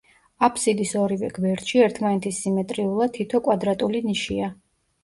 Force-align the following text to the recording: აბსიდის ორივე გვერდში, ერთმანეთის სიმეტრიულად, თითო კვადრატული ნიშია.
აბსიდის 0.45 0.93
ორივე 1.01 1.29
გვერდში, 1.35 1.83
ერთმანეთის 1.89 2.43
სიმეტრიულად, 2.47 3.17
თითო 3.21 3.45
კვადრატული 3.51 4.07
ნიშია. 4.11 4.53